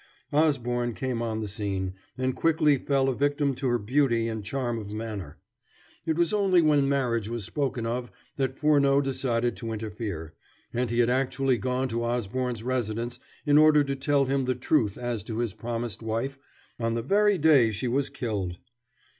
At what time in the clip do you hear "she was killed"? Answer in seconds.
17.69-18.57